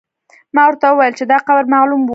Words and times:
ما 0.55 0.61
ورته 0.67 0.85
وویل 0.89 1.13
چې 1.19 1.25
دا 1.31 1.37
قبر 1.47 1.65
معلوم 1.73 2.01
و. 2.03 2.09